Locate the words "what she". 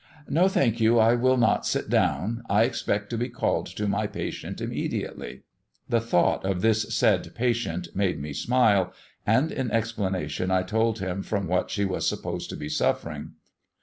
11.45-11.85